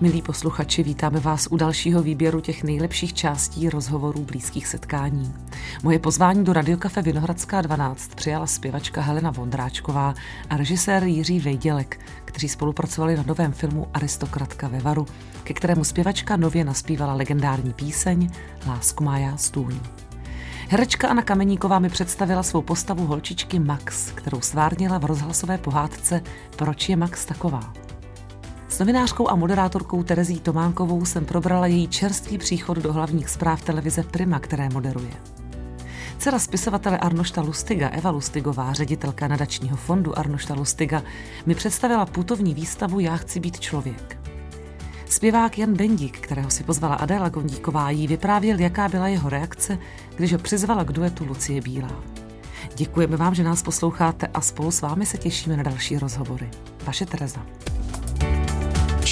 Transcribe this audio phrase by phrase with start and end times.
[0.00, 5.34] Milí posluchači, vítáme vás u dalšího výběru těch nejlepších částí rozhovorů blízkých setkání.
[5.82, 10.14] Moje pozvání do Radiokafe Vinohradská 12 přijala zpěvačka Helena Vondráčková
[10.50, 15.06] a režisér Jiří Vejdělek, kteří spolupracovali na novém filmu Aristokratka ve Varu,
[15.44, 18.30] ke kterému zpěvačka nově naspívala legendární píseň
[18.66, 19.80] Lásku má já stůň.
[20.68, 26.22] Herečka Anna Kameníková mi představila svou postavu holčičky Max, kterou stvárnila v rozhlasové pohádce
[26.56, 27.83] Proč je Max taková.
[28.74, 34.02] S novinářkou a moderátorkou Terezí Tománkovou jsem probrala její čerstvý příchod do hlavních zpráv televize
[34.02, 35.12] Prima, které moderuje.
[36.18, 41.02] Dcera spisovatele Arnošta Lustiga, Eva Lustigová, ředitelka nadačního fondu Arnošta Lustiga,
[41.46, 44.18] mi představila putovní výstavu Já chci být člověk.
[45.08, 49.78] Zpěvák Jan Bendík, kterého si pozvala Adéla Gondíková, jí vyprávěl, jaká byla jeho reakce,
[50.16, 52.02] když ho přizvala k duetu Lucie Bílá.
[52.76, 56.50] Děkujeme vám, že nás posloucháte a spolu s vámi se těšíme na další rozhovory.
[56.84, 57.40] Vaše Tereza.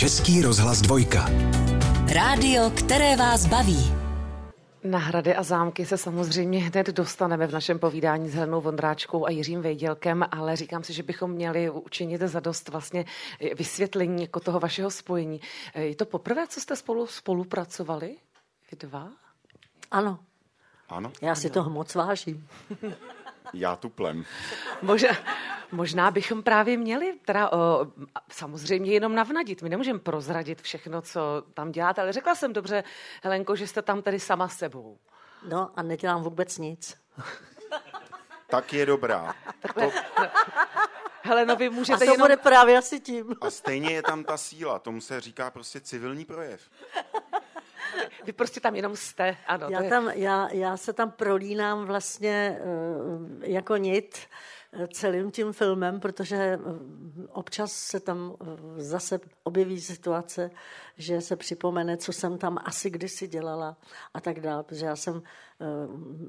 [0.03, 1.31] Český rozhlas dvojka.
[2.15, 3.95] Rádio, které vás baví.
[4.85, 9.31] Na hrady a zámky se samozřejmě hned dostaneme v našem povídání s Helenou Vondráčkou a
[9.31, 13.05] Jiřím Vejdělkem, ale říkám si, že bychom měli učinit za dost vlastně
[13.59, 15.41] vysvětlení jako toho vašeho spojení.
[15.75, 18.17] Je to poprvé, co jste spolu spolupracovali?
[18.71, 19.09] Vy dva?
[19.91, 20.19] Ano.
[20.89, 21.13] Ano.
[21.23, 22.49] Já si toho moc vážím.
[23.55, 24.25] Já tu plem.
[24.83, 25.11] Možná,
[25.73, 27.87] možná bychom právě měli teda o,
[28.31, 29.63] samozřejmě jenom navnadit.
[29.63, 32.85] My nemůžeme prozradit všechno, co tam děláte, ale řekla jsem dobře,
[33.23, 34.99] Helenko, že jste tam tedy sama sebou.
[35.49, 36.97] No a nedělám vůbec nic.
[38.51, 39.35] Tak je dobrá.
[39.61, 39.93] Takhle, to...
[40.23, 40.29] no.
[41.23, 42.19] Heleno, vy můžete a to jenom...
[42.19, 43.37] bude právě asi tím.
[43.41, 46.61] A stejně je tam ta síla, tomu se říká prostě civilní projev.
[48.27, 49.67] Vy prostě tam jenom jste, ano.
[49.71, 49.91] Já, je...
[49.91, 54.19] tam, já, já se tam prolínám vlastně uh, jako nit
[54.93, 56.59] celým tím filmem, protože
[57.33, 58.37] občas se tam
[58.77, 60.51] zase objeví situace,
[60.97, 63.77] že se připomene, co jsem tam asi kdysi dělala
[64.15, 65.23] a tak dále, protože já jsem,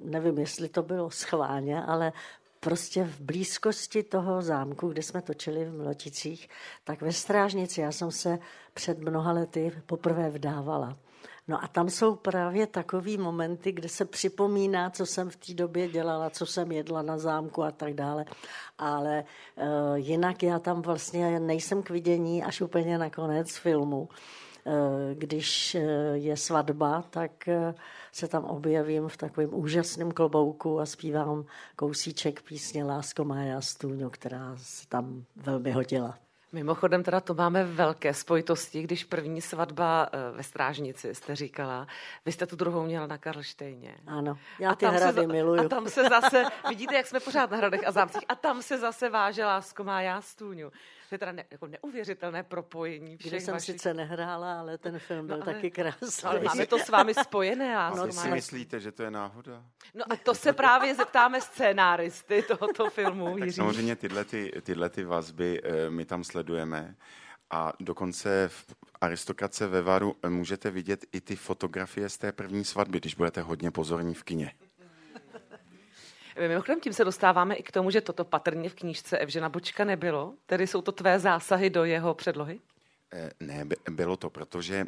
[0.03, 2.14] nevím, jestli to bylo schválně, ale
[2.59, 6.49] prostě v blízkosti toho zámku, kde jsme točili v Mloticích,
[6.83, 8.39] tak ve Strážnici já jsem se
[8.73, 10.98] před mnoha lety poprvé vdávala.
[11.48, 15.89] No a tam jsou právě takový momenty, kde se připomíná, co jsem v té době
[15.89, 18.26] dělala, co jsem jedla na zámku a tak dále.
[18.77, 19.23] Ale
[19.55, 24.09] uh, jinak já tam vlastně nejsem k vidění až úplně na konec filmu.
[24.65, 24.73] Uh,
[25.14, 25.82] když uh,
[26.14, 27.76] je svatba, tak uh,
[28.11, 31.45] se tam objevím v takovém úžasném klobouku a zpívám
[31.76, 36.23] kousíček písně Lásko má já stůňu, která se tam velmi hodila.
[36.53, 41.87] Mimochodem teda to máme velké spojitosti, když první svatba ve Strážnici, jste říkala,
[42.25, 43.95] vy jste tu druhou měla na Karlštejně.
[44.08, 45.65] Ano, já ty hrady se, miluju.
[45.65, 48.77] A tam se zase, vidíte, jak jsme pořád na hradech a zámcích, a tam se
[48.77, 50.71] zase váže Lásko má já stůňu.
[51.14, 53.76] To je teda ne, jako neuvěřitelné propojení všech Kde jsem vašich...
[53.76, 56.24] sice nehrála, ale ten film byl no, ale, taky krásný.
[56.24, 57.78] Ale máme to s vámi spojené.
[57.78, 59.64] A vy si myslíte, že to je náhoda?
[59.94, 63.40] No a to se právě zeptáme scénáristy tohoto filmu.
[63.40, 66.96] tak samozřejmě tyhle, ty, tyhle ty vazby my tam sledujeme.
[67.52, 73.00] A dokonce v aristokrace ve Varu můžete vidět i ty fotografie z té první svatby,
[73.00, 74.52] když budete hodně pozorní v kině.
[76.39, 80.33] Mimochodem tím se dostáváme i k tomu, že toto patrně v knížce Evžena Bočka nebylo.
[80.45, 82.60] Tedy jsou to tvé zásahy do jeho předlohy?
[83.39, 84.86] Ne, bylo to, protože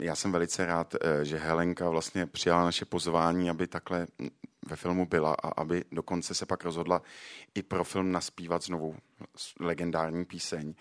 [0.00, 4.06] já jsem velice rád, že Helenka vlastně přijala naše pozvání, aby takhle
[4.66, 7.02] ve filmu byla a aby dokonce se pak rozhodla
[7.54, 8.96] i pro film naspívat znovu
[9.60, 10.74] legendární píseň,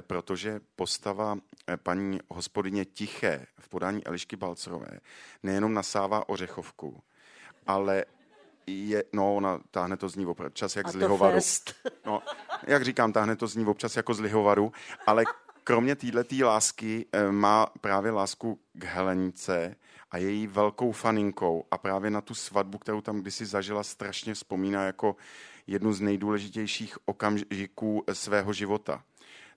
[0.00, 1.36] protože postava
[1.82, 5.00] paní hospodyně Tiché v podání Elišky Balcerové
[5.42, 7.02] nejenom nasává ořechovku,
[7.66, 8.04] ale
[8.66, 11.34] je, no, ona táhne to z ní občas jak a z lihovaru.
[11.34, 11.74] Fest.
[12.06, 12.22] No,
[12.66, 14.72] jak říkám, táhne to z ní občas jako z lihovaru,
[15.06, 15.24] ale
[15.64, 19.76] kromě této lásky má právě lásku k Helenice
[20.10, 24.84] a její velkou faninkou a právě na tu svatbu, kterou tam kdysi zažila, strašně vzpomíná
[24.84, 25.16] jako
[25.66, 29.02] jednu z nejdůležitějších okamžiků svého života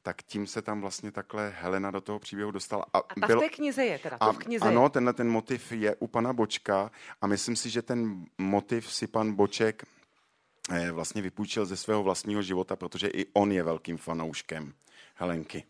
[0.08, 2.86] tak tím se tam vlastně takhle Helena do toho příběhu dostala.
[2.94, 4.90] A, a ta byl, v té knize je teda, a, v knize Ano, je.
[4.90, 9.34] tenhle ten motiv je u pana Bočka a myslím si, že ten motiv si pan
[9.34, 9.84] Boček
[10.72, 14.74] eh, vlastně vypůjčil ze svého vlastního života, protože i on je velkým fanouškem
[15.16, 15.64] Helenky.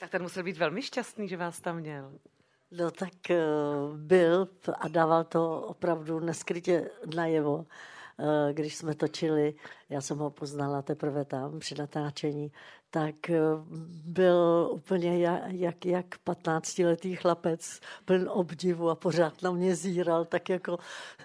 [0.00, 2.12] tak ten musel být velmi šťastný, že vás tam měl.
[2.70, 7.66] No tak uh, byl a dával to opravdu neskrytě najevo, uh,
[8.52, 9.54] když jsme točili
[9.90, 12.52] já jsem ho poznala teprve tam při natáčení,
[12.90, 13.40] tak eh,
[14.04, 15.18] byl úplně
[15.50, 20.78] jak, jak 15-letý chlapec, pln obdivu a pořád na mě zíral tak jako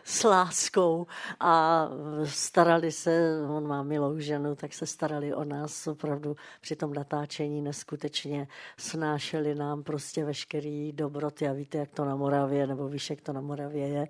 [0.03, 1.07] s láskou
[1.39, 1.87] a
[2.23, 7.61] starali se, on má milou ženu, tak se starali o nás opravdu při tom natáčení
[7.61, 8.47] neskutečně
[8.77, 13.33] snášeli nám prostě veškerý dobroty a víte, jak to na Moravě, nebo víš, jak to
[13.33, 14.07] na Moravě je.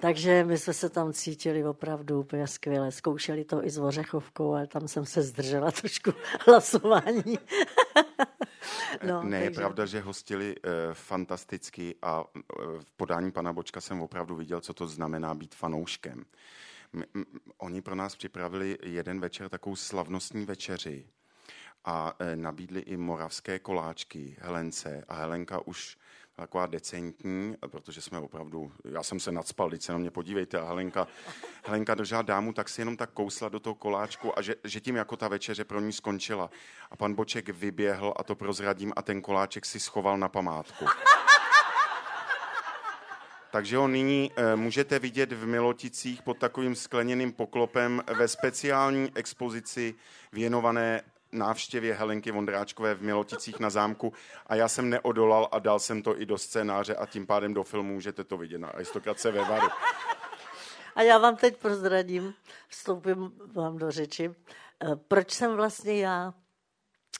[0.00, 2.92] Takže my jsme se tam cítili opravdu úplně skvěle.
[2.92, 6.12] Zkoušeli to i s Ořechovkou, ale tam jsem se zdržela trošku
[6.46, 7.38] hlasování.
[9.06, 9.44] no, ne, takže...
[9.44, 12.30] je pravda, že hostili uh, fantasticky a uh,
[12.80, 16.24] v podání pana Bočka jsem opravdu viděl, co to znamená být fanouškem.
[16.92, 17.24] My, m,
[17.58, 21.06] oni pro nás připravili jeden večer takovou slavnostní večeři
[21.84, 25.96] a e, nabídli i moravské koláčky Helence a Helenka už
[26.36, 30.64] taková decentní, protože jsme opravdu, já jsem se nadspal, teď se na mě podívejte a
[30.64, 31.06] Helenka,
[31.64, 34.96] Helenka držela dámu, tak si jenom tak kousla do toho koláčku a že, že tím
[34.96, 36.50] jako ta večeře pro ní skončila.
[36.90, 40.86] A pan Boček vyběhl a to prozradím a ten koláček si schoval na památku.
[43.50, 49.94] Takže ho nyní e, můžete vidět v Miloticích pod takovým skleněným poklopem ve speciální expozici
[50.32, 51.02] věnované
[51.34, 54.12] návštěvě Helenky Vondráčkové v Miloticích na zámku
[54.46, 57.64] a já jsem neodolal a dal jsem to i do scénáře a tím pádem do
[57.64, 59.68] filmu můžete to vidět na aristokrace ve Varu.
[60.94, 62.34] A já vám teď prozradím,
[62.68, 66.34] vstoupím vám do řeči, eh, proč jsem vlastně já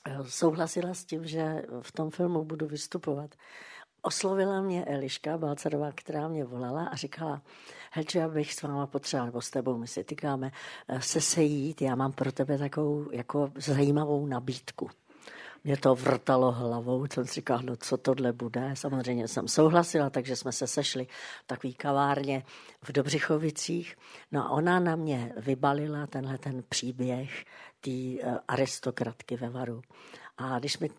[0.07, 3.35] eh, souhlasila s tím, že v tom filmu budu vystupovat
[4.05, 7.41] oslovila mě Eliška Balcarová, která mě volala a říkala,
[7.91, 10.51] Helče, já bych s váma potřebovala, nebo s tebou, my si tykáme,
[10.87, 14.89] eh, se sejít, já mám pro tebe takovou jako zajímavou nabídku.
[15.63, 18.71] Mě to vrtalo hlavou, jsem si říkala, no co tohle bude.
[18.73, 21.05] Samozřejmě jsem souhlasila, takže jsme se sešli
[21.43, 22.43] v takový kavárně
[22.83, 23.95] v Dobřichovicích.
[24.31, 27.45] No a ona na mě vybalila tenhle ten příběh
[27.81, 29.81] té eh, aristokratky ve Varu.
[30.37, 30.89] A když mi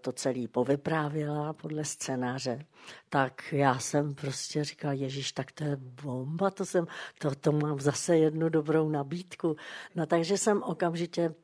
[0.00, 2.66] to celý povyprávěla podle scénáře,
[3.08, 6.86] tak já jsem prostě říkala, Ježíš, tak to je bomba, to, jsem,
[7.18, 9.56] to, to mám zase jednu dobrou nabídku.
[9.94, 11.34] No takže jsem okamžitě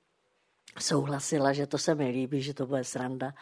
[0.78, 3.32] souhlasila, že to se mi líbí, že to bude sranda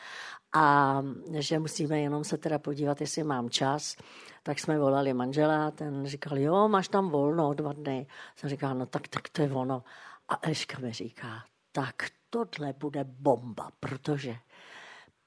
[0.53, 1.03] a
[1.39, 3.97] že musíme jenom se teda podívat, jestli mám čas.
[4.43, 8.07] Tak jsme volali manžela, ten říkal, jo, máš tam volno dva dny.
[8.37, 9.83] Jsem říkala, no tak, tak to je ono.
[10.29, 11.95] A Eška mi říká, tak
[12.31, 14.37] tohle bude bomba, protože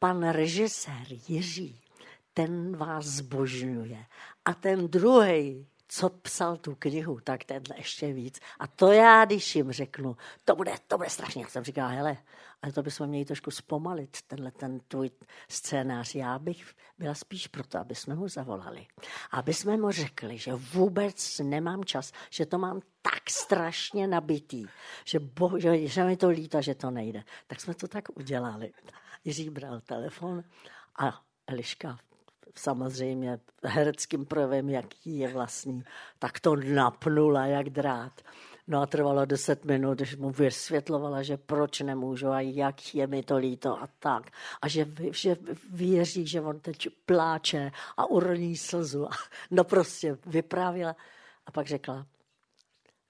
[0.01, 1.79] pan režisér Jiří,
[2.33, 4.05] ten vás zbožňuje.
[4.45, 8.39] A ten druhý, co psal tu knihu, tak tenhle ještě víc.
[8.59, 11.41] A to já, když jim řeknu, to bude, to bude strašně.
[11.41, 12.17] Já jsem říkal, hele,
[12.61, 15.11] ale to bychom měli trošku zpomalit, tenhle ten tvůj
[15.49, 16.15] scénář.
[16.15, 18.87] Já bych byla spíš proto, aby jsme ho zavolali.
[19.31, 24.65] Aby jsme mu řekli, že vůbec nemám čas, že to mám tak strašně nabitý,
[25.05, 27.23] že, bo, že, že mi to líto, že to nejde.
[27.47, 28.71] Tak jsme to tak udělali.
[29.23, 30.43] Jiří bral telefon
[30.99, 31.97] a Eliška
[32.55, 35.83] samozřejmě hereckým projevem, jaký je vlastní,
[36.19, 38.21] tak to napnula jak drát.
[38.67, 43.23] No a trvalo deset minut, když mu vysvětlovala, že proč nemůžu a jak je mi
[43.23, 44.31] to líto a tak.
[44.61, 45.35] A že, že
[45.71, 49.07] věří, že on teď pláče a uroní slzu.
[49.51, 50.95] No prostě vyprávila.
[51.45, 52.05] A pak řekla,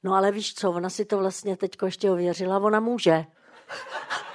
[0.03, 3.25] no ale víš co, ona si to vlastně teď ještě ověřila, ona může.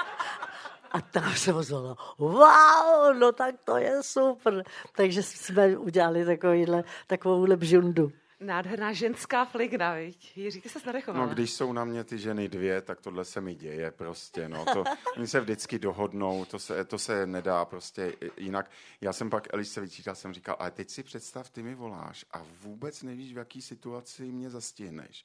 [0.96, 4.64] A tam se ozvala, wow, no tak to je super.
[4.96, 8.12] Takže jsme udělali takovýhle, takovouhle bžundu.
[8.40, 10.36] Nádherná ženská fligna, viď?
[10.36, 11.26] Jiří, ty se nadechovala.
[11.26, 14.64] No, když jsou na mě ty ženy dvě, tak tohle se mi děje prostě, no.
[14.72, 14.84] To,
[15.16, 18.70] oni se vždycky dohodnou, to se, to se nedá prostě jinak.
[19.00, 22.42] Já jsem pak Elišce vyčítal, jsem říkal, ale teď si představ, ty mi voláš a
[22.60, 25.24] vůbec nevíš, v jaký situaci mě zastihneš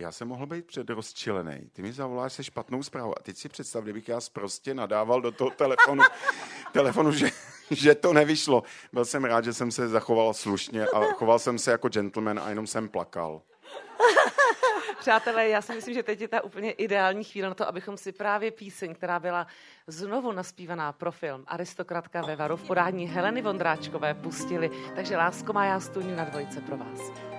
[0.00, 1.70] já jsem mohl být předrozčilený.
[1.72, 3.18] Ty mi zavoláš se špatnou zprávou.
[3.18, 6.02] A teď si představ, kdybych já prostě nadával do toho telefonu,
[6.72, 7.30] telefonu že,
[7.70, 8.62] že to nevyšlo.
[8.92, 12.48] Byl jsem rád, že jsem se zachoval slušně a choval jsem se jako gentleman a
[12.48, 13.42] jenom jsem plakal.
[15.00, 18.12] Přátelé, já si myslím, že teď je ta úplně ideální chvíle na to, abychom si
[18.12, 19.46] právě píseň, která byla
[19.86, 24.70] znovu naspívaná pro film Aristokratka ve Varu v podání Heleny Vondráčkové pustili.
[24.94, 27.29] Takže lásko má já stůň na dvojce pro vás.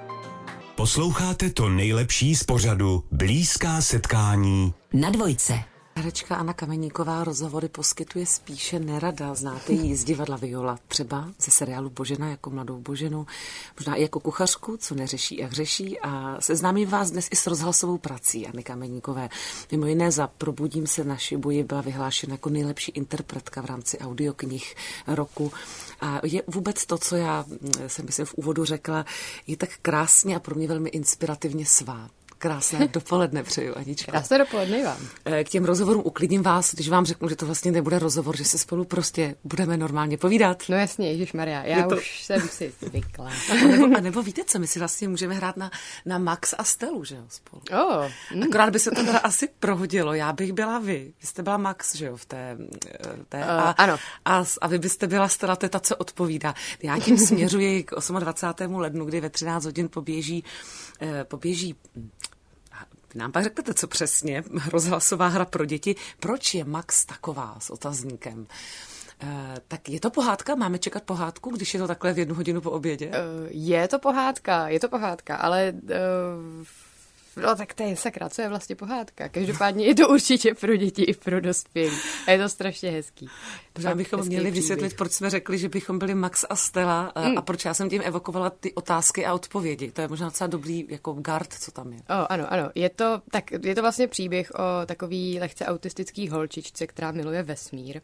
[0.81, 5.53] Posloucháte to nejlepší z pořadu Blízká setkání na dvojce.
[5.95, 9.35] Herečka Anna Kameníková rozhovory poskytuje spíše nerada.
[9.35, 13.27] Znáte jí z divadla Viola, třeba ze seriálu Božena jako mladou Boženu,
[13.79, 15.99] možná i jako kuchařku, co neřeší a hřeší.
[15.99, 19.29] A seznámím vás dnes i s rozhlasovou prací Anny Kameníkové.
[19.71, 24.75] Mimo jiné za Probudím se na Šibuji byla vyhlášena jako nejlepší interpretka v rámci audioknih
[25.07, 25.51] roku.
[26.01, 27.45] A je vůbec to, co já
[27.87, 29.05] jsem myslím v úvodu řekla,
[29.47, 32.09] je tak krásně a pro mě velmi inspirativně svá
[32.41, 34.11] Krásné dopoledne přeju, Aničko.
[34.11, 34.97] Krásné dopoledne vám.
[35.25, 38.45] Eh, k těm rozhovorům uklidním vás, když vám řeknu, že to vlastně nebude rozhovor, že
[38.45, 40.63] se spolu prostě budeme normálně povídat.
[40.69, 41.95] No jasně, Ježíš Maria, já to...
[41.95, 43.31] už jsem si zvykla.
[43.51, 45.71] a, nebo, a nebo víte co, my si vlastně můžeme hrát na,
[46.05, 47.61] na Max a Stelu, že jo, spolu.
[47.71, 48.43] Oh, mm.
[48.43, 51.95] Akorát by se to teda asi prohodilo, já bych byla vy, vy jste byla Max,
[51.95, 53.97] že jo, v té, eh, té uh, a, ano.
[54.25, 56.53] A, a vy byste byla Stella, to je ta, co odpovídá.
[56.83, 58.75] Já tím směřuji k 28.
[58.75, 60.43] lednu, kdy ve 13 hodin poběží,
[61.23, 61.75] poběží
[63.15, 65.95] nám pak řeknete, co přesně, rozhlasová hra pro děti.
[66.19, 68.47] Proč je Max taková s otazníkem?
[69.23, 69.29] Uh,
[69.67, 70.55] tak je to pohádka?
[70.55, 73.07] Máme čekat pohádku, když je to takhle v jednu hodinu po obědě?
[73.07, 73.13] Uh,
[73.49, 76.65] je to pohádka, je to pohádka, ale uh,
[77.37, 79.29] No tak to je sakra, co je vlastně pohádka.
[79.29, 81.97] Každopádně je to určitě pro děti i pro dospělí.
[82.27, 83.27] A je to strašně hezký.
[83.75, 84.53] Možná bychom měli příběh.
[84.53, 87.37] vysvětlit, proč jsme řekli, že bychom byli Max a Stella a, mm.
[87.37, 89.91] a proč já jsem tím evokovala ty otázky a odpovědi.
[89.91, 91.99] To je možná docela dobrý jako guard, co tam je.
[91.99, 92.69] O, ano, ano.
[92.75, 98.01] Je to, tak, je to vlastně příběh o takový lehce autistický holčičce, která miluje vesmír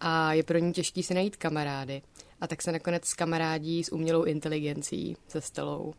[0.00, 2.02] a je pro ní těžký si najít kamarády.
[2.40, 5.94] A tak se nakonec kamarádí s umělou inteligencí, se Stelou,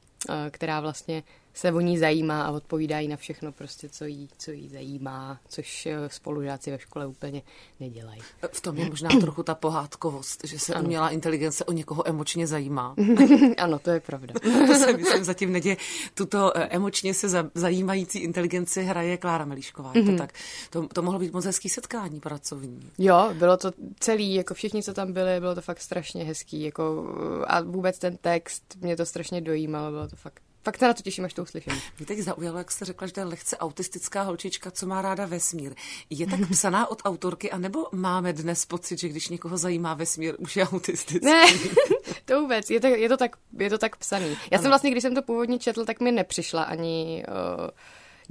[0.51, 4.51] která vlastně se o ní zajímá a odpovídá jí na všechno, prostě, co jí, co
[4.51, 7.41] jí zajímá, což eh, spolužáci ve škole úplně
[7.79, 8.21] nedělají.
[8.53, 10.85] V tom je možná trochu ta pohádkovost, že se ano.
[10.85, 12.95] umělá inteligence o někoho emočně zajímá.
[13.57, 14.33] ano, to je pravda.
[14.67, 15.77] to se myslím zatím neděje.
[16.13, 19.93] Tuto eh, emočně se zajímající inteligenci hraje Klára Melíšková.
[19.93, 20.11] Mm-hmm.
[20.11, 20.33] To, tak,
[20.69, 22.91] to, to mohlo být moc hezký setkání pracovní.
[22.97, 26.61] Jo, bylo to celý, jako všichni, co tam byli, bylo to fakt strašně hezký.
[26.61, 27.15] Jako,
[27.47, 31.01] a vůbec ten text, mě to strašně dojímalo, bylo to fakt Fakt se na to
[31.01, 31.73] těším, až to uslyším.
[31.97, 35.25] Mě teď zaujalo, jak jste řekla, že to je lehce autistická holčička, co má ráda
[35.25, 35.75] vesmír.
[36.09, 40.55] Je tak psaná od autorky, anebo máme dnes pocit, že když někoho zajímá vesmír, už
[40.55, 41.25] je autistický?
[41.25, 41.45] Ne,
[42.25, 42.69] to vůbec.
[42.69, 44.29] Je to, je to, tak, je to tak psaný.
[44.29, 44.61] Já ano.
[44.61, 47.25] jsem vlastně, když jsem to původně četl, tak mi nepřišla ani...
[47.27, 47.69] Uh,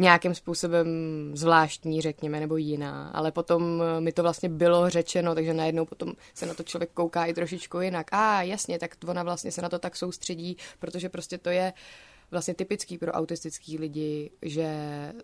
[0.01, 0.87] nějakým způsobem
[1.35, 3.11] zvláštní, řekněme, nebo jiná.
[3.15, 7.25] Ale potom mi to vlastně bylo řečeno, takže najednou potom se na to člověk kouká
[7.25, 8.07] i trošičku jinak.
[8.13, 11.73] A ah, jasně, tak ona vlastně se na to tak soustředí, protože prostě to je
[11.73, 14.69] uh, vlastně typický pro autistický lidi, že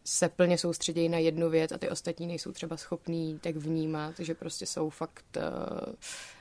[0.04, 4.34] se plně soustředí na jednu věc a ty ostatní nejsou třeba schopní tak vnímat, že
[4.34, 5.94] prostě jsou fakt uh,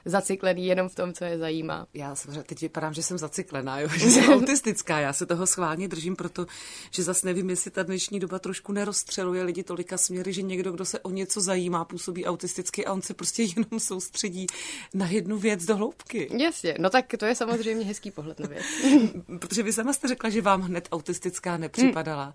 [0.06, 1.88] zaciklený jenom v tom, co je zajímá.
[1.94, 3.88] Já samozřejmě teď vypadám, že jsem zaciklená, jo?
[3.88, 5.00] že jsem autistická.
[5.00, 6.46] Já se toho schválně držím, proto
[6.92, 10.86] že zase nevím, jestli ta dnešní doba trošku nerozstřeluje lidi tolika směry, že někdo, kdo
[10.86, 14.48] se o něco zajímá, působí autisticky a on se prostě jenom soustředí
[14.94, 16.30] na jednu věc do hloubky.
[16.38, 18.64] Jasně, no tak to je samozřejmě hezký pohled na věc.
[19.40, 22.24] Protože vy sama jste řekla, že vám hned autistická nepřipadala.
[22.24, 22.34] Hmm.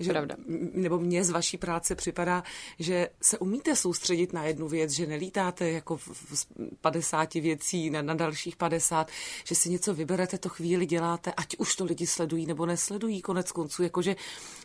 [0.00, 0.36] Že, Pravda.
[0.72, 2.42] Nebo mně z vaší práce připadá,
[2.78, 6.46] že se umíte soustředit na jednu věc, že nelítáte jako v
[6.80, 9.10] 50 věcí na, na dalších 50,
[9.44, 13.52] že si něco vyberete, to chvíli děláte, ať už to lidi sledují nebo nesledují konec
[13.52, 14.16] konců, jakože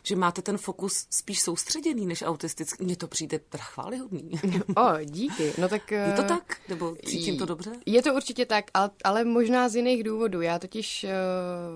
[0.02, 2.84] že máte ten fokus spíš soustředěný než autistický.
[2.84, 4.30] Mně to přijde teda chválihodný.
[4.76, 5.52] O, díky.
[5.58, 5.90] No tak...
[5.90, 6.56] Je to eh, tak?
[6.68, 7.72] Nebo cítím to dobře?
[7.86, 10.40] Je to určitě tak, ale, ale možná z jiných důvodů.
[10.40, 11.06] Já totiž...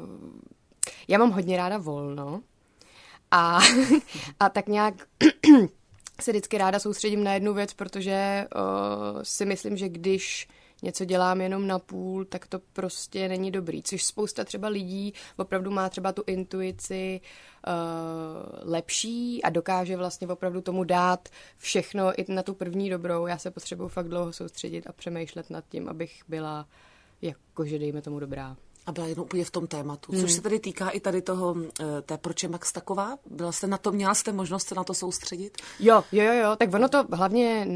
[0.02, 0.50] Uh,
[1.08, 2.42] já mám hodně ráda volno
[3.30, 3.58] a,
[4.40, 4.94] a tak nějak
[6.20, 10.48] se vždycky ráda soustředím na jednu věc, protože uh, si myslím, že když
[10.82, 13.82] něco dělám jenom na půl, tak to prostě není dobrý.
[13.82, 17.20] Což spousta třeba lidí opravdu má třeba tu intuici
[17.66, 23.26] uh, lepší a dokáže vlastně opravdu tomu dát všechno i na tu první dobrou.
[23.26, 26.68] Já se potřebuji fakt dlouho soustředit a přemýšlet nad tím, abych byla
[27.22, 28.56] jakože dejme tomu dobrá.
[28.90, 30.28] A byla jenom úplně v tom tématu, což hmm.
[30.28, 33.18] se tady týká i tady toho, eh, té proč je Max taková?
[33.30, 35.58] Byla jste na to, měla jste možnost se na to soustředit?
[35.80, 37.66] Jo, jo, jo, jo, tak ono to hlavně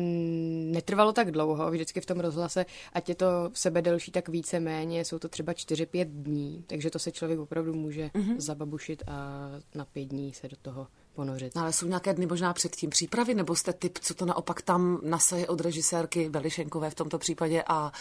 [0.73, 4.61] netrvalo tak dlouho, vždycky v tom rozhlase, ať je to v sebe delší, tak více
[4.61, 8.35] méně, jsou to třeba 4-5 dní, takže to se člověk opravdu může mm-hmm.
[8.39, 11.55] zababušit a na pět dní se do toho ponořit.
[11.55, 15.01] No, ale jsou nějaké dny možná předtím přípravy, nebo jste typ, co to naopak tam
[15.03, 17.93] nasaje od režisérky Velišenkové v tomto případě a,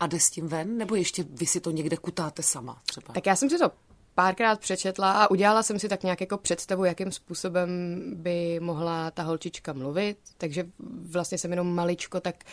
[0.00, 3.14] a jde s tím ven, nebo ještě vy si to někde kutáte sama třeba?
[3.14, 3.70] Tak já jsem si to
[4.14, 7.68] párkrát přečetla a udělala jsem si tak nějak jako představu, jakým způsobem
[8.14, 10.64] by mohla ta holčička mluvit, takže
[11.10, 12.44] vlastně jsem jenom maličko tak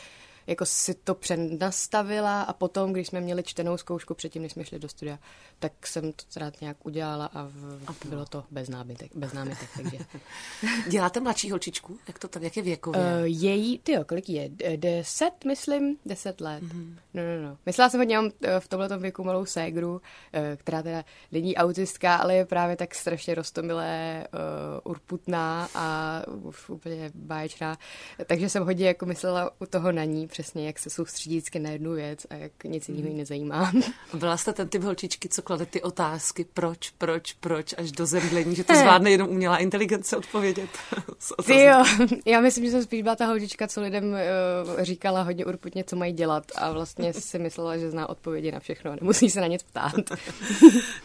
[0.47, 4.79] jako si to přednastavila a potom, když jsme měli čtenou zkoušku předtím, než jsme šli
[4.79, 5.19] do studia,
[5.59, 9.69] tak jsem to teda nějak udělala a, v, a bylo to bez námitek, bez námitek
[9.75, 9.97] takže.
[10.89, 11.97] Děláte mladší holčičku?
[12.07, 13.01] Jak to tam, jak je věkově?
[13.01, 14.49] Uh, její, ty kolik je?
[14.75, 16.63] Deset, myslím, deset let.
[16.63, 16.95] Mm-hmm.
[17.13, 17.57] No, no, no.
[17.65, 20.01] Myslela jsem, že mám eh, v tomhle věku malou ségru,
[20.33, 26.21] eh, která teda není autistka, ale je právě tak strašně rostomilé, uh, urputná a
[26.67, 27.77] úplně báječná.
[28.25, 31.69] Takže jsem hodně jako myslela u toho na ní přesně, jak se soustředí vždycky na
[31.69, 33.17] jednu věc a jak nic jiného hmm.
[33.17, 33.71] nezajímá.
[34.13, 38.55] Byla jste ten typ holčičky, co klade ty otázky, proč, proč, proč, až do zemdlení,
[38.55, 40.69] že to zvládne jenom umělá inteligence odpovědět.
[41.45, 41.83] Ty jo,
[42.25, 45.95] já myslím, že jsem spíš byla ta holčička, co lidem uh, říkala hodně urputně, co
[45.95, 49.63] mají dělat a vlastně si myslela, že zná odpovědi na všechno, nemusí se na nic
[49.63, 49.93] ptát.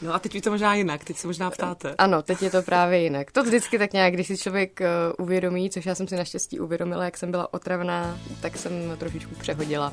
[0.02, 1.94] no a teď je to možná jinak, teď se možná ptáte.
[1.98, 3.32] Ano, teď je to právě jinak.
[3.32, 7.04] To vždycky tak nějak, když si člověk uh, uvědomí, což já jsem si naštěstí uvědomila,
[7.04, 9.92] jak jsem byla otravná, tak jsem trošičku přehodila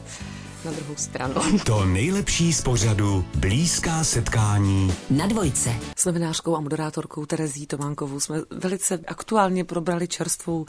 [0.65, 1.33] na druhou stranu.
[1.65, 5.75] To nejlepší z pořadu Blízká setkání na dvojce.
[5.97, 10.65] S novinářkou a moderátorkou Terezí Tománkovou jsme velice aktuálně probrali čerstvou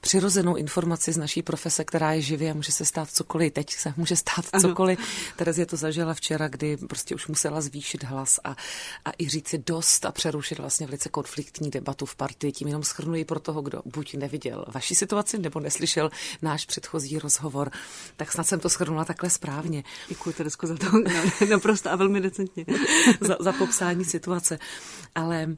[0.00, 3.52] přirozenou informaci z naší profese, která je živě a může se stát cokoliv.
[3.52, 4.98] Teď se může stát cokoliv.
[5.36, 8.56] Terezie to zažila včera, kdy prostě už musela zvýšit hlas a,
[9.04, 12.52] a i říct si dost a přerušit vlastně velice konfliktní debatu v partii.
[12.52, 16.10] Tím jenom schrnuji pro toho, kdo buď neviděl vaši situaci nebo neslyšel
[16.42, 17.70] náš předchozí rozhovor.
[18.16, 19.84] Tak snad jsem to schrnula takhle správně.
[20.08, 20.86] Děkuji, Teresko, za to
[21.50, 22.64] naprosto a velmi decentně.
[23.20, 24.58] za, za popsání situace.
[25.14, 25.56] Ale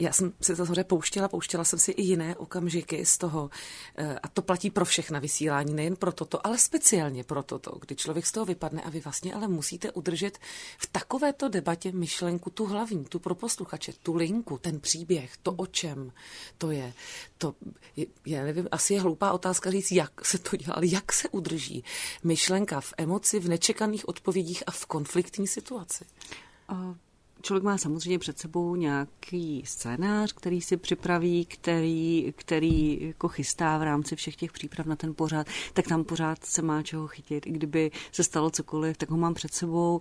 [0.00, 3.50] já jsem se to samozřejmě pouštěla, pouštěla jsem si i jiné okamžiky z toho.
[3.96, 7.96] Eh, a to platí pro všechna vysílání, nejen pro toto, ale speciálně pro toto, kdy
[7.96, 10.38] člověk z toho vypadne a vy vlastně ale musíte udržet
[10.78, 15.66] v takovéto debatě myšlenku tu hlavní, tu pro posluchače, tu linku, ten příběh, to o
[15.66, 16.12] čem
[16.58, 16.92] to je.
[17.38, 17.54] To,
[17.96, 21.28] je, já nevím, asi je hloupá otázka říct, jak se to dělá, ale jak se
[21.28, 21.84] udrží
[22.24, 26.04] myšlenka v emoci, v nečekaných odpovědích a v konfliktní situaci.
[26.72, 26.94] Uh
[27.42, 33.82] člověk má samozřejmě před sebou nějaký scénář, který si připraví, který, který jako chystá v
[33.82, 37.46] rámci všech těch příprav na ten pořád, tak tam pořád se má čeho chytit.
[37.46, 40.00] I kdyby se stalo cokoliv, tak ho mám před sebou.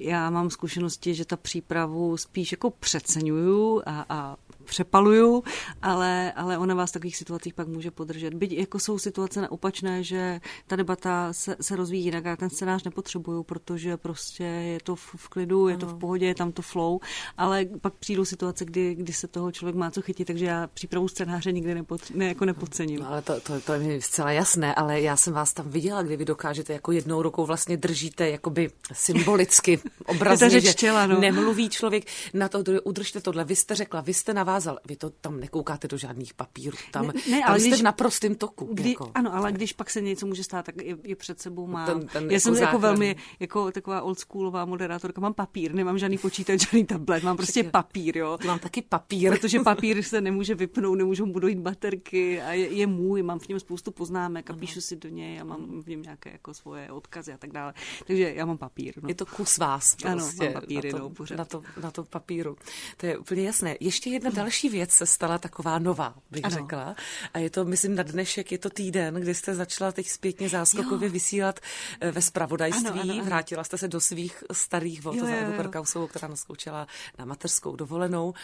[0.00, 5.42] Já mám zkušenosti, že ta přípravu spíš jako přeceňuju a, a přepaluju,
[5.82, 8.34] ale, ale ona vás v takových situacích pak může podržet.
[8.34, 12.84] Byť jako jsou situace naopačné, že ta debata se, se rozvíjí jinak, já ten scénář
[12.84, 16.62] nepotřebuju, protože prostě je to v, v klidu, je to v pohodě, je tam to
[16.62, 16.98] flow,
[17.38, 21.08] ale pak přijdou situace, kdy, kdy se toho člověk má co chytit, takže já přípravu
[21.08, 23.00] scénáře nikdy nepotř- ne, jako nepodcením.
[23.00, 26.02] No, ale to, to, to je mi zcela jasné, ale já jsem vás tam viděla,
[26.02, 31.20] kdy vy dokážete jako jednou rukou vlastně držíte jakoby symbolicky, obrazně, že čela, no.
[31.20, 32.04] nemluví člověk
[32.34, 35.98] na to, udržte tohle, vy jste řekla, vy jste navázal, vy to tam nekoukáte do
[35.98, 38.68] žádných papírů, tam, ne, ne, tam ale jste když, v naprostém toku.
[38.72, 39.10] Kdy, jako.
[39.14, 41.86] Ano, ale když pak se něco může stát, tak je, je před sebou mám.
[41.86, 42.68] Ten, ten já jako jsem základ.
[42.68, 47.62] jako velmi, jako taková oldschoolová moderátorka, mám papír, nemám žádný počítač žádný tablet, mám prostě
[47.62, 48.38] Taky, papír, jo.
[48.46, 49.32] Mám taky papír.
[49.32, 53.48] Protože papír se nemůže vypnout, nemůžou mu dojít baterky a je, je můj, mám v
[53.48, 54.58] něm spoustu poznámek a uh-huh.
[54.58, 57.74] píšu si do něj a mám v něm nějaké jako svoje odkazy a tak dále.
[58.06, 58.94] Takže já mám papír.
[59.02, 59.08] No.
[59.08, 62.04] Je to kus vás prostě ano, mám papíry, na, to, no, na, to, na to
[62.04, 62.56] papíru.
[62.96, 63.76] To je úplně jasné.
[63.80, 66.56] Ještě jedna další věc se stala taková nová, bych ano.
[66.56, 66.96] řekla.
[67.34, 71.08] A je to, myslím, na dnešek, je to týden, kdy jste začala teď zpětně záskokově
[71.08, 71.12] jo.
[71.12, 71.60] vysílat
[72.00, 72.88] eh, ve spravodajství.
[72.88, 73.24] Ano, ano, ano.
[73.24, 76.86] Vrátila jste se do svých starých vod za Evu Perkausovou, která nás zkoušela
[77.18, 78.34] na mateřskou dovolenou,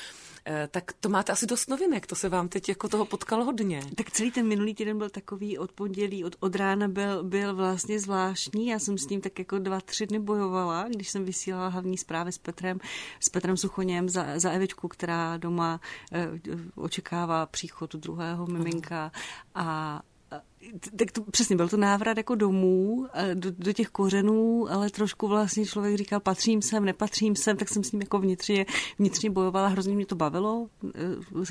[0.47, 3.83] eh, tak to máte asi dost novinek, to se vám teď jako toho potkalo hodně.
[3.97, 8.01] Tak celý ten minulý týden byl takový od pondělí, od, od rána byl, byl vlastně
[8.01, 11.99] zvláštní, já jsem s tím tak jako dva, tři dny bojovala, když jsem vysílala hlavní
[11.99, 12.79] zprávy s Petrem,
[13.21, 15.81] s Petrem Suchoněm za, za Evičku, která doma
[16.75, 19.13] očekává příchod druhého miminka.
[19.55, 20.01] A
[20.97, 25.29] tak to přesně byl to návrat jako domů, eh, do, do těch kořenů, ale trošku
[25.29, 28.67] vlastně člověk říkal, patřím sem, nepatřím sem, tak jsem s ním jako vnitřně,
[28.99, 31.01] vnitřně bojovala, hrozně mě to bavilo, eh,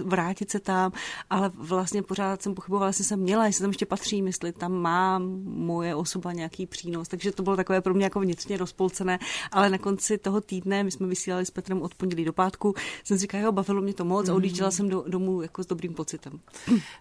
[0.04, 0.92] vrátit se tam,
[1.30, 5.20] ale vlastně pořád jsem pochybovala, jestli jsem měla, jestli tam ještě patřím, jestli tam má
[5.44, 9.20] moje osoba nějaký přínos, takže to bylo takové pro mě jako vnitřně rozpolcené,
[9.52, 13.18] ale na konci toho týdne, my jsme vysílali s Petrem od pondělí do pátku, jsem
[13.18, 15.94] si říkala, jo, bavilo mě to moc a odjížděla jsem do, domů jako s dobrým
[15.94, 16.40] pocitem.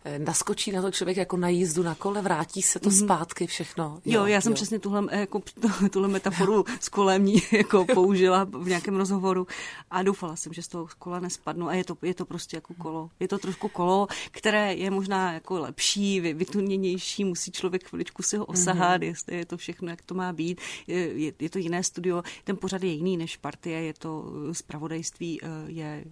[0.04, 3.04] Eh, naskočí na to člověk jako na jízdu na kole, vrátí se to mm-hmm.
[3.04, 4.00] zpátky všechno.
[4.04, 4.54] Jo, jo já jsem jo.
[4.54, 5.42] přesně tuhle, jako,
[5.90, 9.46] tuhle metaforu s kolem ní jako použila v nějakém rozhovoru
[9.90, 12.74] a doufala jsem, že z toho kola nespadnu a je to, je to prostě jako
[12.74, 13.10] kolo.
[13.20, 18.44] Je to trošku kolo, které je možná jako lepší, vytuněnější, musí člověk chviličku si ho
[18.44, 19.04] osahat, mm-hmm.
[19.04, 20.60] jestli je to všechno, jak to má být.
[20.86, 25.40] Je, je, je to jiné studio, ten pořad je jiný než partie, je to zpravodajství,
[25.42, 26.04] eh, je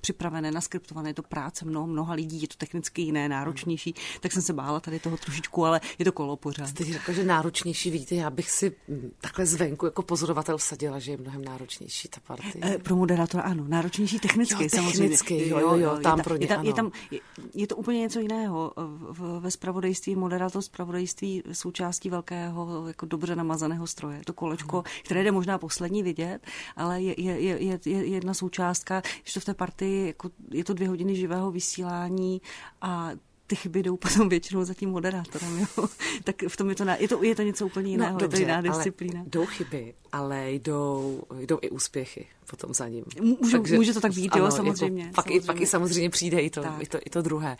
[0.00, 4.42] připravené, naskriptované, je to práce mnoho, mnoha lidí, je to technicky jiné, náročnější, tak jsem
[4.42, 6.66] se bála tady toho trošičku, ale je to kolo pořád.
[6.66, 8.72] Jste řekla, že náročnější, vidíte, já bych si
[9.20, 12.74] takhle zvenku jako pozorovatel vsadila, že je mnohem náročnější ta partie.
[12.74, 15.02] E, pro moderátora ano, náročnější technicky, jo, samozřejmě.
[15.02, 17.20] Technicky, jo, jo, jo, tam je, pro ně, je, tam, je, tam, je,
[17.54, 18.72] je to úplně něco jiného.
[19.10, 24.20] V, ve spravodajství, moderátor spravodajství součástí velkého, jako dobře namazaného stroje.
[24.26, 24.84] To kolečko, hmm.
[25.04, 29.40] které jde možná poslední vidět, ale je, je, je, je, je jedna součástka, že to
[29.40, 32.42] v té partii, jako je to dvě hodiny živého vysílání
[32.80, 33.10] a
[33.46, 35.88] ty chyby jdou potom většinou za tím moderátorem, jo.
[36.24, 38.46] tak v tom je to, je to, je to něco úplně jiného, no, dobře, je
[38.46, 39.20] to jiná disciplína.
[39.20, 43.04] Ale jdou chyby, ale jdou, jdou i úspěchy potom za ním.
[43.20, 45.02] Může, Takže, může to tak být, ano, jo, samozřejmě.
[45.02, 45.44] Jako, pak, samozřejmě.
[45.44, 47.56] I, pak i samozřejmě přijde i to, i to, i to druhé.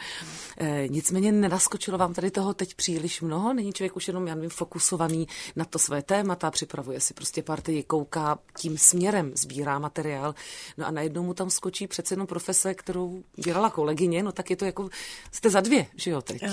[0.59, 4.51] E, nicméně nenaskočilo vám tady toho teď příliš mnoho, není člověk už jenom, já nevím,
[4.51, 10.35] fokusovaný na to své témata, připravuje si prostě partii, kouká tím směrem, sbírá materiál,
[10.79, 14.57] no a najednou mu tam skočí přece jenom profese, kterou dělala kolegyně, no tak je
[14.57, 14.89] to jako,
[15.33, 16.43] jste za dvě, že jo teď?
[16.43, 16.49] Uh,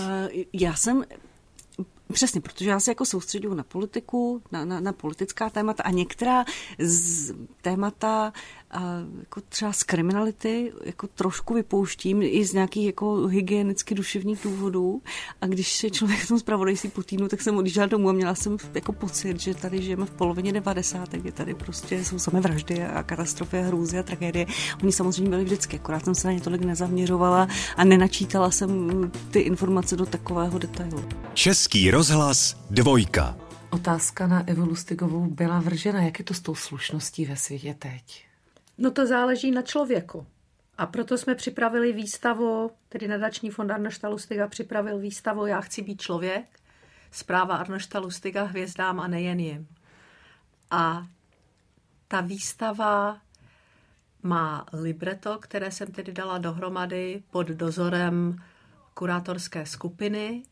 [0.54, 1.04] já jsem
[2.14, 6.46] Přesně, protože já se jako soustředuju na politiku, na, na, na politická témata a některá
[6.80, 8.34] z témata
[8.72, 8.82] a
[9.20, 15.02] jako třeba z kriminality jako trošku vypouštím i z nějakých jako hygienicky duševních důvodů
[15.42, 18.36] a když je člověk v tom zpravodajství po týdnu, tak jsem odjížděla domů a měla
[18.36, 21.10] jsem jako pocit, že tady žijeme v polovině 90.
[21.10, 24.46] kdy tady prostě jsou samé vraždy a katastrofy a hrůzy a tragédie.
[24.84, 29.40] Oni samozřejmě byli vždycky, akorát jsem se na ně tolik nezaměřovala a nenačítala jsem ty
[29.40, 31.06] informace do takového detailu.
[31.34, 33.36] Český rozhlas dvojka.
[33.70, 36.02] Otázka na Evu Lustigovou byla vržena.
[36.02, 38.28] Jak je to s tou slušností ve světě teď?
[38.78, 40.28] No to záleží na člověku.
[40.78, 46.02] A proto jsme připravili výstavu, tedy nadační fond Arnošta Lustiga připravil výstavu Já chci být
[46.02, 46.60] člověk,
[47.12, 49.68] zpráva Arnošta Lustiga hvězdám a nejen jim.
[50.72, 51.08] A
[52.08, 53.18] ta výstava
[54.24, 58.44] má libreto, které jsem tedy dala dohromady pod dozorem
[58.94, 60.44] kurátorské skupiny.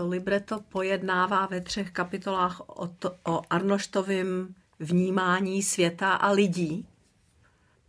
[0.00, 6.86] To libreto pojednává ve třech kapitolách o, to, o Arnoštovým vnímání světa a lidí.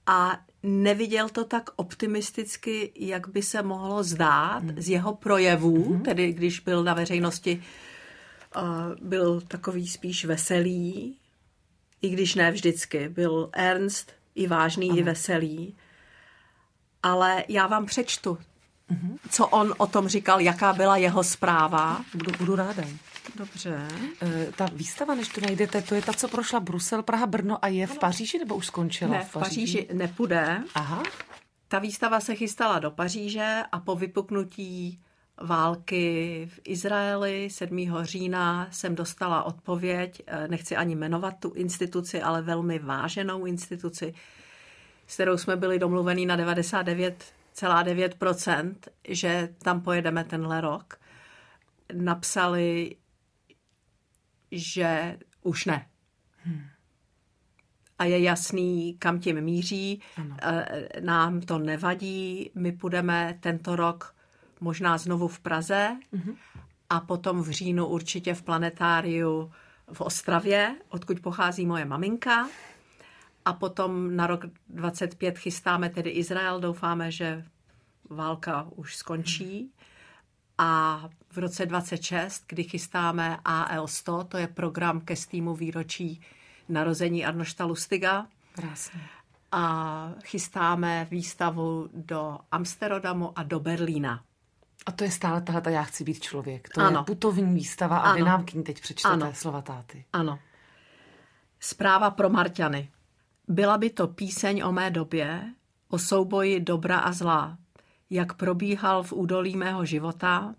[0.07, 6.01] A neviděl to tak optimisticky, jak by se mohlo zdát z jeho projevů, mm-hmm.
[6.01, 7.63] tedy když byl na veřejnosti,
[9.01, 11.17] byl takový spíš veselý,
[12.01, 13.09] i když ne vždycky.
[13.09, 14.99] Byl ernst, i vážný, ano.
[14.99, 15.75] i veselý.
[17.03, 18.37] Ale já vám přečtu.
[19.29, 22.01] Co on o tom říkal, jaká byla jeho zpráva.
[22.13, 22.83] Budu, budu ráda.
[23.35, 23.87] Dobře.
[24.21, 27.67] E, ta výstava, než to najdete, to je ta, co prošla Brusel, Praha, Brno a
[27.67, 29.77] je v Paříži, nebo už skončila ne, v Paříži?
[29.77, 30.63] Paříži nepůjde.
[30.75, 31.03] Aha.
[31.67, 34.99] Ta výstava se chystala do Paříže a po vypuknutí
[35.41, 37.87] války v Izraeli 7.
[38.01, 44.13] října jsem dostala odpověď, e, nechci ani jmenovat tu instituci, ale velmi váženou instituci,
[45.07, 46.35] s kterou jsme byli domluveni na
[47.55, 48.75] 99,9%,
[49.07, 50.99] že tam pojedeme tenhle rok.
[51.93, 52.95] Napsali,
[54.51, 55.87] že už ne.
[56.43, 56.61] Hmm.
[57.99, 60.01] A je jasný, kam tím míří.
[60.17, 60.37] Ano.
[60.41, 62.51] Eh, nám to nevadí.
[62.55, 64.15] My půjdeme tento rok
[64.59, 66.35] možná znovu v Praze hmm.
[66.89, 69.51] a potom v říjnu určitě v planetáriu
[69.93, 72.49] v Ostravě, odkud pochází moje maminka.
[73.45, 76.59] A potom na rok 25 chystáme tedy Izrael.
[76.59, 77.45] Doufáme, že
[78.09, 79.71] válka už skončí.
[80.57, 81.01] A
[81.31, 86.21] v roce 26, kdy chystáme AL100, to je program ke stýmu výročí
[86.69, 88.27] narození Arnošta Lustiga.
[88.53, 89.01] Krásně.
[89.51, 94.23] A chystáme výstavu do Amsterdamu a do Berlína.
[94.85, 96.69] A to je stále tahle Já chci být člověk.
[96.69, 96.99] To ano.
[96.99, 98.15] je putovní výstava a ano.
[98.15, 99.33] vy nám k ní teď přečtete ano.
[99.33, 100.05] slova táty.
[100.13, 100.39] Ano.
[101.59, 102.89] Zpráva pro Marťany.
[103.47, 105.53] Byla by to píseň o mé době,
[105.87, 107.57] o souboji dobra a zla,
[108.09, 110.55] jak probíhal v údolí mého života,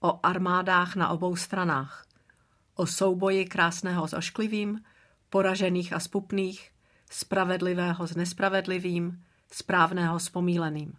[0.00, 2.06] o armádách na obou stranách,
[2.74, 4.80] o souboji krásného s ošklivým,
[5.30, 6.70] poražených a spupných,
[7.10, 10.94] spravedlivého s nespravedlivým, správného s pomíleným,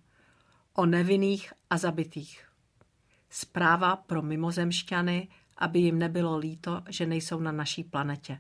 [0.74, 2.46] o nevinných a zabitých.
[3.30, 8.40] Zpráva pro mimozemšťany, aby jim nebylo líto, že nejsou na naší planetě.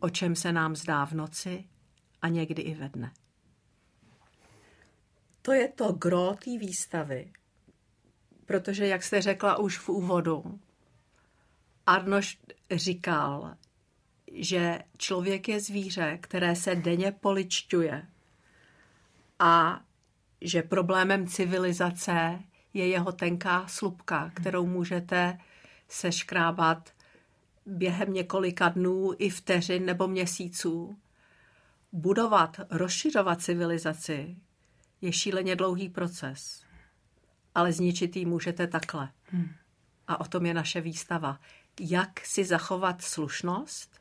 [0.00, 1.64] O čem se nám zdá v noci
[2.22, 3.12] a někdy i ve dne.
[5.42, 7.32] To je to gro té výstavy.
[8.46, 10.60] Protože, jak jste řekla už v úvodu,
[11.86, 12.38] Arnoš
[12.70, 13.56] říkal,
[14.32, 18.06] že člověk je zvíře, které se denně poličťuje
[19.38, 19.80] a
[20.40, 22.40] že problémem civilizace
[22.74, 25.38] je jeho tenká slupka, kterou můžete
[25.88, 26.90] seškrábat
[27.66, 30.96] během několika dnů i vteřin nebo měsíců.
[31.92, 34.36] Budovat, rozšiřovat civilizaci
[35.00, 36.64] je šíleně dlouhý proces,
[37.54, 39.12] ale zničit ji můžete takhle.
[39.24, 39.48] Hmm.
[40.08, 41.40] A o tom je naše výstava.
[41.80, 44.00] Jak si zachovat slušnost,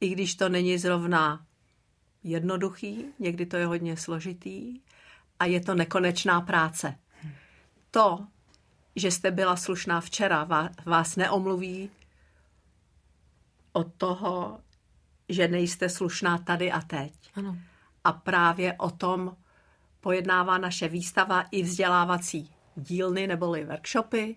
[0.00, 1.46] i když to není zrovna
[2.24, 4.80] jednoduchý, někdy to je hodně složitý
[5.38, 6.98] a je to nekonečná práce.
[7.90, 8.26] To,
[8.96, 10.48] že jste byla slušná včera,
[10.86, 11.90] vás neomluví
[13.72, 14.60] od toho,
[15.28, 17.12] že nejste slušná tady a teď.
[17.34, 17.56] Ano.
[18.04, 19.36] A právě o tom
[20.00, 24.36] pojednává naše výstava i vzdělávací dílny neboli workshopy,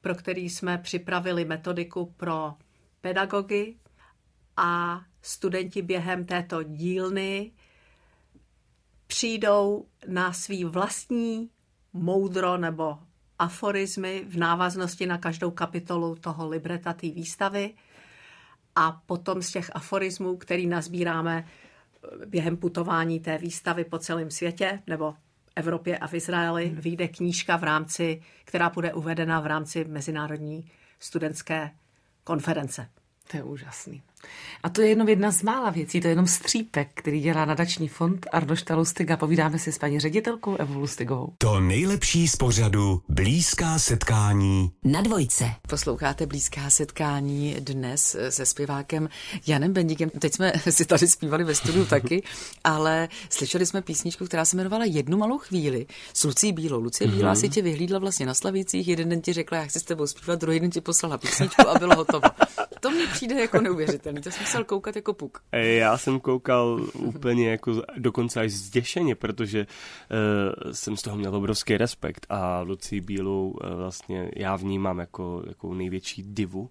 [0.00, 2.54] pro který jsme připravili metodiku pro
[3.00, 3.76] pedagogy
[4.56, 7.52] a studenti během této dílny
[9.06, 11.50] přijdou na svý vlastní
[11.92, 12.98] moudro nebo
[13.38, 17.74] aforizmy v návaznosti na každou kapitolu toho libreta té výstavy
[18.76, 21.44] a potom z těch aforismů, který nazbíráme
[22.26, 25.14] během putování té výstavy po celém světě nebo
[25.56, 26.76] Evropě a v Izraeli, hmm.
[26.76, 31.70] vyjde knížka v rámci, která bude uvedena v rámci Mezinárodní studentské
[32.24, 32.88] konference.
[33.30, 34.02] To je úžasný.
[34.62, 37.88] A to je jenom jedna z mála věcí, to je jenom střípek, který dělá nadační
[37.88, 39.16] fond Arnošta Lustiga.
[39.16, 41.32] Povídáme si s paní ředitelkou Evou Lustigovou.
[41.38, 45.50] To nejlepší z pořadu Blízká setkání na dvojce.
[45.68, 49.08] Posloucháte Blízká setkání dnes se zpěvákem
[49.46, 50.10] Janem Bendíkem.
[50.10, 52.22] Teď jsme si tady zpívali ve studiu taky,
[52.64, 56.80] ale slyšeli jsme písničku, která se jmenovala Jednu malou chvíli s Lucí Bílou.
[56.80, 57.40] Lucie Bílá mm-hmm.
[57.40, 60.40] si tě vyhlídla vlastně na Slavících, jeden den ti řekla, já chci s tebou zpívat,
[60.40, 62.28] druhý den ti poslala písničku a bylo hotovo.
[62.80, 64.22] To mi přijde jako neuvěřitelné neuvěřitelný.
[64.22, 65.42] To jsem musel koukat jako puk.
[65.52, 71.76] Já jsem koukal úplně jako dokonce až zděšeně, protože uh, jsem z toho měl obrovský
[71.76, 76.70] respekt a Lucí Bílou uh, vlastně já vnímám jako, jako největší divu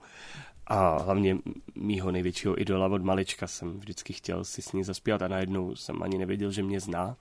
[0.67, 1.38] a hlavně
[1.75, 6.04] mýho největšího idola od malička jsem vždycky chtěl si s ní zaspívat a najednou jsem
[6.04, 7.17] ani nevěděl, že mě zná.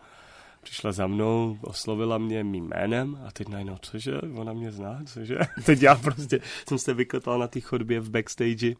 [0.62, 5.38] Přišla za mnou, oslovila mě mým jménem a teď najednou, cože, ona mě zná, cože?
[5.66, 8.74] Teď já prostě jsem se vyklepal na té chodbě v backstage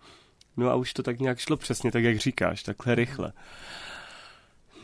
[0.61, 3.33] No a už to tak nějak šlo přesně tak, jak říkáš, takhle rychle.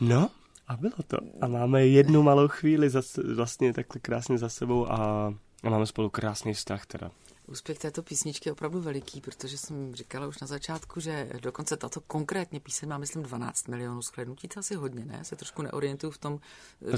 [0.01, 0.29] No
[0.67, 1.17] a bylo to.
[1.41, 6.09] A máme jednu malou chvíli zase, vlastně takhle krásně za sebou a, a máme spolu
[6.09, 7.11] krásný vztah teda.
[7.47, 12.01] Úspěch této písničky je opravdu veliký, protože jsem říkala už na začátku, že dokonce tato
[12.01, 14.47] konkrétně píseň má, myslím, 12 milionů shlednutí.
[14.47, 15.19] To asi hodně, ne?
[15.23, 16.39] Se trošku neorientuju v tom,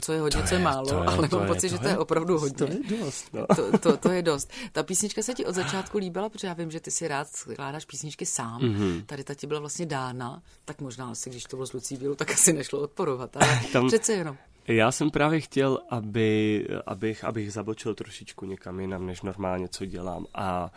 [0.02, 2.40] co je hodně, co je málo, to je, ale mám pocit, že to je opravdu
[2.40, 2.68] hodně.
[2.68, 3.46] To je dost, no.
[3.56, 4.52] to, to, to, je dost.
[4.72, 7.86] Ta písnička se ti od začátku líbila, protože já vím, že ty si rád skládáš
[7.86, 8.62] písničky sám.
[8.62, 9.06] Mm-hmm.
[9.06, 12.16] Tady ta ti byla vlastně dána, tak možná asi, když to bylo s Lucí Bílou,
[12.16, 13.88] tak asi nešlo odporovat, ale Tam...
[13.88, 14.38] přece jenom.
[14.70, 20.26] Já jsem právě chtěl, aby, abych, abych zabočil trošičku někam jinam, než normálně, co dělám.
[20.34, 20.72] A,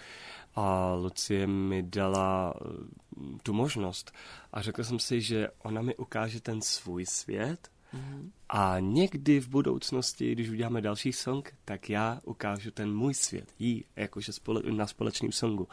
[0.55, 4.12] a Lucie mi dala eh, tu možnost.
[4.52, 8.31] A řekl jsem si, že ona mi ukáže ten svůj svět mm-hmm.
[8.48, 13.85] a někdy v budoucnosti, když uděláme další song, tak já ukážu ten můj svět, jí,
[13.96, 15.68] jakože spole, na společném songu.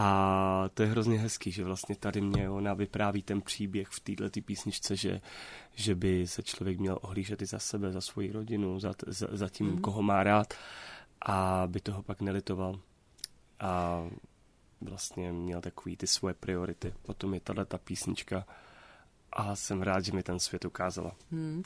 [0.00, 4.40] A to je hrozně hezký, že vlastně tady mě ona vypráví ten příběh v této
[4.44, 5.20] písničce, že,
[5.74, 9.48] že by se člověk měl ohlížet i za sebe, za svoji rodinu, za, za, za
[9.48, 9.78] tím, mm.
[9.78, 10.54] koho má rád
[11.22, 12.80] a by toho pak nelitoval.
[13.60, 14.02] A
[14.80, 16.94] vlastně měl takový ty svoje priority.
[17.02, 18.46] Potom je tahle ta písnička
[19.32, 21.12] a jsem rád, že mi ten svět ukázala.
[21.30, 21.62] Hmm.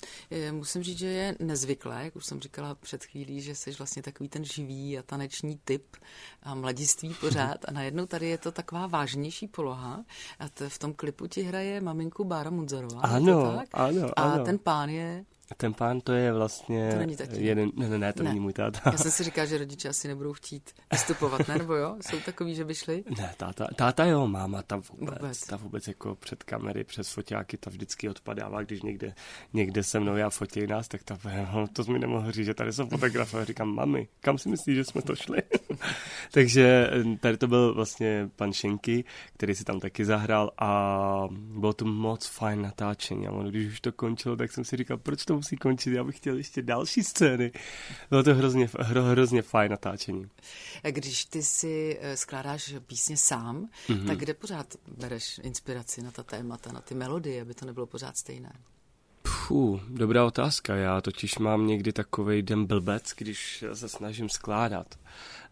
[0.51, 4.29] Musím říct, že je nezvyklé, jak už jsem říkala před chvílí, že jsi vlastně takový
[4.29, 5.96] ten živý a taneční typ
[6.42, 10.05] a mladiství pořád a najednou tady je to taková vážnější poloha
[10.38, 13.01] a t- v tom klipu ti hraje maminku Bára Mudzarová.
[13.01, 14.42] Ano, ano, ano.
[14.42, 15.25] A ten pán je
[15.57, 18.29] ten pán to je vlastně to není jeden, ne, ne, ne, to ne.
[18.29, 18.81] není můj táta.
[18.85, 21.59] Já jsem si říkal, že rodiče asi nebudou chtít vystupovat, ne?
[21.59, 21.97] Nebo jo?
[22.01, 23.05] Jsou takový, že by šli?
[23.19, 25.47] Ne, táta, táta jo, máma ta vůbec, vůbec.
[25.47, 29.15] Ta vůbec jako před kamery, přes foťáky, ta vždycky odpadává, když někde,
[29.53, 31.19] někde se mnou já fotí nás, tak ta,
[31.55, 33.45] no, to mi nemohl říct, že tady jsou fotografové.
[33.45, 35.43] Říkám, mami, kam si myslíš, že jsme to šli?
[36.33, 39.05] Takže eh, tady to byl vlastně pan Šenky,
[39.37, 43.29] který si tam taky zahrál a bylo to moc fajn natáčení.
[43.29, 46.05] A ono, když už to končilo, tak jsem si říkal, proč to musí končit, já
[46.05, 47.53] bych chtěl ještě další scény.
[48.11, 50.27] Bylo to hrozně, hro, hrozně fajn natáčení.
[50.91, 54.07] Když ty si eh, skládáš písně sám, mm-hmm.
[54.07, 54.67] tak kde pořád
[54.99, 58.53] bereš inspiraci na ta témata, na ty melodie, aby to nebylo pořád stejné?
[59.49, 60.75] Puh, dobrá otázka.
[60.75, 64.99] Já totiž mám někdy takový den blbec, když se snažím skládat.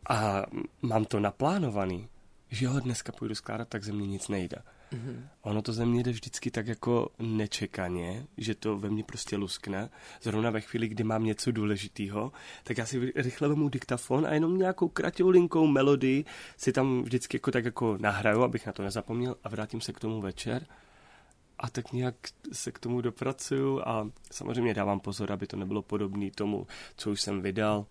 [0.09, 0.42] A
[0.83, 2.09] mám to naplánovaný,
[2.50, 4.57] že jo, dneska půjdu skládat, tak ze mě nic nejde.
[4.92, 5.22] Mm-hmm.
[5.42, 9.90] Ono to ze mě jde vždycky tak jako nečekaně, že to ve mně prostě luskne.
[10.22, 12.33] Zrovna ve chvíli, kdy mám něco důležitého,
[12.64, 16.24] tak já si rychle vemu diktafon a jenom nějakou kratoulinkou melodii
[16.57, 20.00] si tam vždycky jako tak jako nahraju, abych na to nezapomněl a vrátím se k
[20.00, 20.66] tomu večer
[21.60, 22.14] a tak nějak
[22.52, 27.20] se k tomu dopracuju a samozřejmě dávám pozor, aby to nebylo podobné tomu, co už
[27.20, 27.86] jsem vydal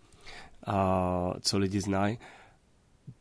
[0.65, 2.19] a co lidi znají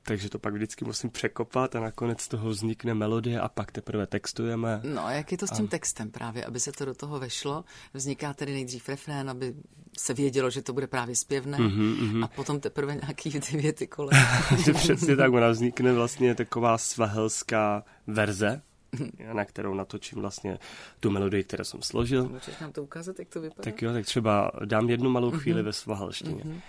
[0.02, 4.06] takže to pak vždycky musím překopat a nakonec z toho vznikne melodie a pak teprve
[4.06, 4.80] textujeme.
[4.84, 5.68] No a jak je to s tím a...
[5.68, 7.64] textem právě, aby se to do toho vešlo?
[7.94, 9.54] Vzniká tedy nejdřív refrén, aby
[9.98, 12.24] se vědělo, že to bude právě zpěvné mm-hmm, mm-hmm.
[12.24, 14.24] a potom teprve nějaký ty věty kolem.
[14.74, 18.62] Přesně tak, ona vznikne vlastně taková svahelská verze,
[19.32, 20.58] na kterou natočím vlastně
[21.00, 22.28] tu melodii, kterou jsem složil.
[22.28, 23.70] Můžeš nám to ukázat, jak to vypadá?
[23.70, 25.64] Tak jo, tak třeba dám jednu malou chvíli mm-hmm.
[25.64, 26.44] ve svahelštině.
[26.44, 26.60] Mm-hmm.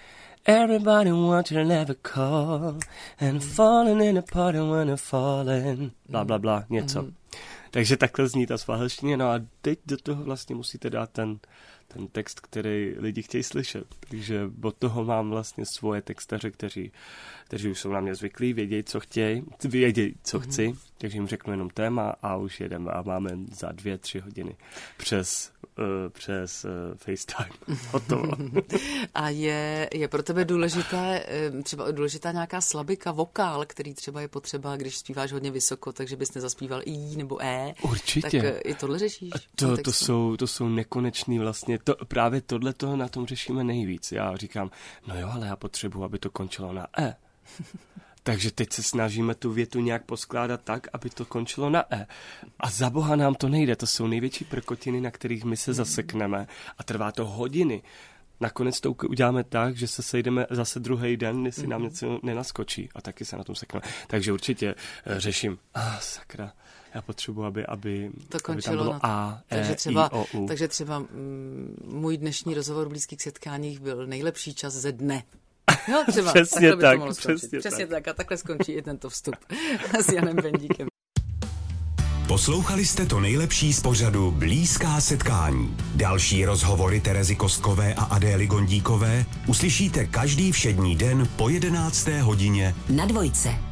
[0.45, 2.79] Everybody want to never call
[3.19, 5.93] and falling in a party when they're falling.
[6.10, 7.01] Bla, bla, bla, něco.
[7.01, 7.13] Mm-hmm.
[7.71, 9.17] Takže takhle zní ta svahelštině.
[9.17, 11.39] No a teď do toho vlastně musíte dát ten,
[11.88, 13.86] ten text, který lidi chtějí slyšet.
[14.10, 16.91] Takže od toho mám vlastně svoje textaře, kteří,
[17.45, 20.77] kteří už jsou na mě zvyklí, vědějí, co chtějí, vědějí, co mm-hmm.
[20.99, 24.57] Takže jim řeknu jenom téma a už jedeme a máme za dvě, tři hodiny
[24.97, 27.77] přes uh, přes uh, FaceTime.
[27.91, 28.31] Hotovo.
[29.13, 34.27] A je, je pro tebe důležité, eh, třeba důležitá nějaká slabika, vokál, který třeba je
[34.27, 37.73] potřeba, když zpíváš hodně vysoko, takže bys nezaspíval I nebo E.
[37.81, 38.41] Určitě.
[38.41, 39.31] Tak i tohle řešíš?
[39.55, 44.12] To, to, jsou, to jsou nekonečný vlastně, to, právě tohle toho na tom řešíme nejvíc.
[44.12, 44.71] Já říkám,
[45.07, 47.15] no jo, ale já potřebuji, aby to končilo na E.
[48.29, 52.07] Takže teď se snažíme tu větu nějak poskládat tak, aby to končilo na E.
[52.59, 56.47] A za boha nám to nejde, to jsou největší prkotiny, na kterých my se zasekneme
[56.77, 57.81] a trvá to hodiny.
[58.39, 63.01] Nakonec to uděláme tak, že se sejdeme zase druhý den, jestli nám něco nenaskočí a
[63.01, 63.85] taky se na tom sekneme.
[64.07, 66.53] Takže určitě uh, řeším, a ah, sakra,
[66.93, 68.99] já potřebuji, aby, aby, to končilo aby tam bylo na...
[69.03, 70.47] A, e, takže třeba, I, O, U.
[70.47, 75.23] Takže třeba mm, můj dnešní rozhovor v blízkých setkáních byl nejlepší čas ze dne.
[75.91, 76.34] No, třeba.
[76.34, 78.03] přesně tak, to přesně, přesně tak.
[78.03, 78.08] tak.
[78.08, 79.36] A takhle skončí i tento vstup
[79.99, 80.88] s Janem Bendíkem.
[82.27, 85.77] Poslouchali jste to nejlepší z pořadu Blízká setkání.
[85.95, 92.08] Další rozhovory Terezy Kostkové a Adély Gondíkové uslyšíte každý všední den po 11.
[92.08, 93.68] hodině na dvojce.